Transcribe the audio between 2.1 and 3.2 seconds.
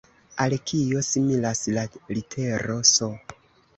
litero S?